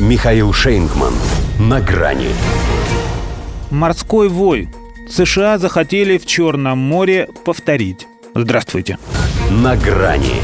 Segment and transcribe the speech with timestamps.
[0.00, 1.14] Михаил Шейнгман.
[1.60, 2.30] На грани.
[3.70, 4.68] Морской вой.
[5.08, 8.08] США захотели в Черном море повторить.
[8.34, 8.98] Здравствуйте.
[9.50, 10.42] На грани.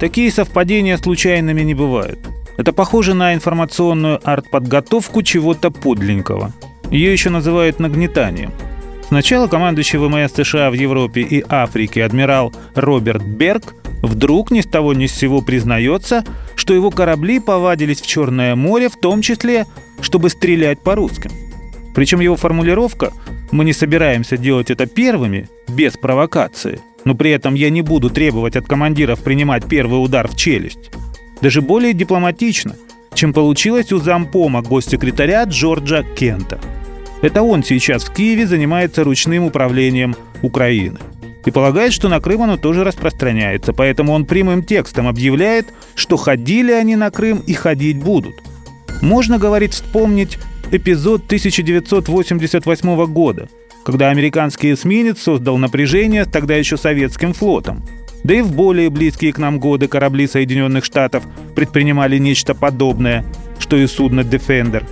[0.00, 2.18] Такие совпадения случайными не бывают.
[2.56, 6.52] Это похоже на информационную артподготовку чего-то подленького.
[6.90, 8.50] Ее еще называют нагнетанием.
[9.06, 14.92] Сначала командующий ВМС США в Европе и Африке адмирал Роберт Берг вдруг ни с того
[14.92, 16.24] ни с сего признается,
[16.64, 19.66] что его корабли повадились в Черное море, в том числе,
[20.00, 21.30] чтобы стрелять по русским.
[21.94, 23.12] Причем его формулировка
[23.50, 28.56] «мы не собираемся делать это первыми, без провокации», но при этом я не буду требовать
[28.56, 30.90] от командиров принимать первый удар в челюсть,
[31.42, 32.76] даже более дипломатично,
[33.12, 36.58] чем получилось у зампома госсекретаря Джорджа Кента.
[37.20, 40.98] Это он сейчас в Киеве занимается ручным управлением Украины.
[41.44, 46.72] И полагает, что на Крым оно тоже распространяется, поэтому он прямым текстом объявляет, что ходили
[46.72, 48.42] они на Крым и ходить будут.
[49.02, 50.38] Можно, говорит, вспомнить
[50.70, 53.48] эпизод 1988 года,
[53.84, 57.82] когда американский эсминец создал напряжение с тогда еще советским флотом.
[58.22, 63.22] Да и в более близкие к нам годы корабли Соединенных Штатов предпринимали нечто подобное,
[63.58, 64.86] что и судно «Дефендер».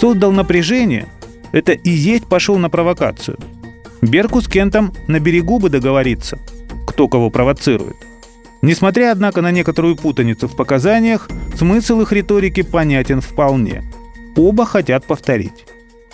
[0.00, 1.06] Создал напряжение–
[1.52, 3.36] это и есть пошел на провокацию–
[4.02, 6.40] Берку с Кентом на берегу бы договориться,
[6.88, 7.96] кто кого провоцирует.
[8.60, 13.84] Несмотря, однако, на некоторую путаницу в показаниях, смысл их риторики понятен вполне.
[14.36, 15.66] Оба хотят повторить.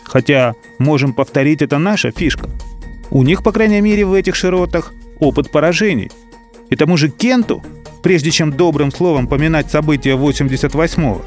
[0.03, 2.51] Хотя, можем повторить, это наша фишка.
[3.11, 6.11] У них, по крайней мере, в этих широтах опыт поражений.
[6.69, 7.63] И тому же Кенту,
[8.03, 11.23] прежде чем добрым словом поминать события 88-го,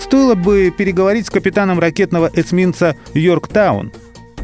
[0.00, 3.92] стоило бы переговорить с капитаном ракетного эсминца «Йорктаун»,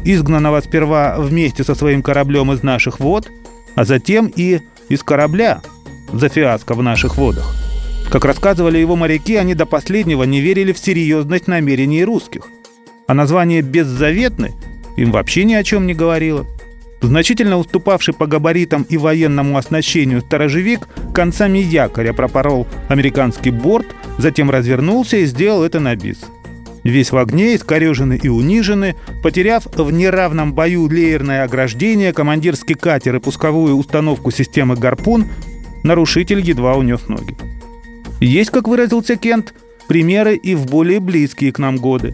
[0.05, 3.29] изгнанного сперва вместе со своим кораблем из наших вод,
[3.75, 5.61] а затем и из корабля
[6.13, 7.53] за фиаско в наших водах.
[8.09, 12.43] Как рассказывали его моряки, они до последнего не верили в серьезность намерений русских.
[13.07, 14.51] А название «беззаветный»
[14.95, 16.45] им вообще ни о чем не говорило.
[17.01, 23.87] Значительно уступавший по габаритам и военному оснащению сторожевик концами якоря пропорол американский борт,
[24.17, 26.19] затем развернулся и сделал это на бис–
[26.85, 33.19] Весь в огне, искореженный и униженный, потеряв в неравном бою леерное ограждение, командирский катер и
[33.19, 35.25] пусковую установку системы «Гарпун»,
[35.81, 37.35] нарушитель едва унес ноги.
[38.21, 39.55] Есть, как выразился Кент,
[39.87, 42.13] примеры и в более близкие к нам годы.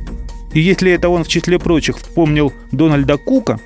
[0.53, 3.59] И если это он в числе прочих вспомнил Дональда Кука,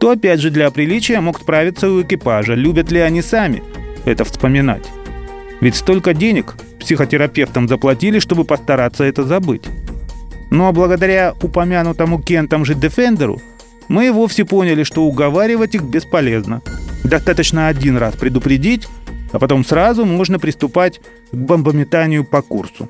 [0.00, 3.62] то опять же для приличия мог справиться у экипажа, любят ли они сами
[4.04, 4.86] это вспоминать.
[5.60, 9.66] Ведь столько денег психотерапевтам заплатили, чтобы постараться это забыть.
[10.50, 13.40] Ну а благодаря упомянутому Кентом же Дефендеру
[13.88, 16.62] мы вовсе поняли, что уговаривать их бесполезно.
[17.04, 18.86] Достаточно один раз предупредить,
[19.32, 21.00] а потом сразу можно приступать
[21.32, 22.88] к бомбометанию по курсу.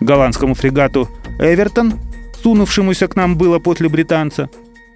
[0.00, 1.08] Голландскому фрегату
[1.38, 1.94] «Эвертон»,
[2.42, 4.48] сунувшемуся к нам было после британца,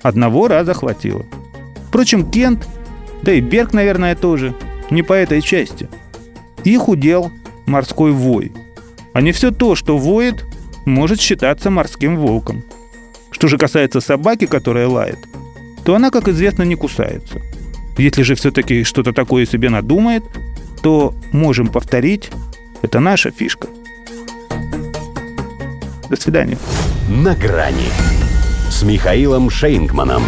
[0.02, 1.24] одного раза хватило.
[1.88, 2.68] Впрочем, Кент,
[3.22, 4.54] да и Берг, наверное, тоже,
[4.90, 5.88] не по этой части.
[6.64, 7.30] Их удел
[7.66, 8.52] морской вой.
[9.12, 10.44] А не все то, что воет,
[10.84, 12.64] может считаться морским волком.
[13.30, 15.18] Что же касается собаки, которая лает,
[15.84, 17.40] то она, как известно, не кусается.
[17.98, 20.24] Если же все-таки что-то такое себе надумает,
[20.82, 22.30] то можем повторить,
[22.82, 23.68] это наша фишка.
[26.08, 26.58] До свидания.
[27.08, 27.88] На грани
[28.70, 30.22] с Михаилом Шейнгманом.